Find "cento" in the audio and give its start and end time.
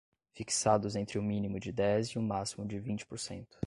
3.19-3.59